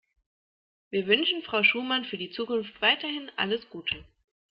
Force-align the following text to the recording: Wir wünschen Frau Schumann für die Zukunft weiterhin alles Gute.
Wir 0.89 1.05
wünschen 1.05 1.43
Frau 1.43 1.61
Schumann 1.63 2.05
für 2.05 2.17
die 2.17 2.31
Zukunft 2.31 2.81
weiterhin 2.81 3.29
alles 3.35 3.69
Gute. 3.69 4.03